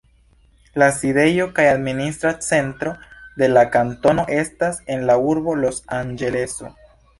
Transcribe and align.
La 0.83 0.85
sidejo 0.93 1.45
kaj 1.59 1.65
administra 1.73 2.31
centro 2.47 2.95
de 3.43 3.51
la 3.53 3.65
kantono 3.77 4.27
estas 4.41 4.83
en 4.97 5.07
la 5.13 5.21
urbo 5.29 5.59
Los-Anĝeleso. 5.63 6.75